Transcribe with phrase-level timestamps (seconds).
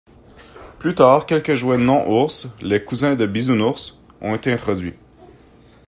[0.79, 4.95] Plus tard, quelques jouets non-ours, les Cousins de Bisounours, ont été introduits.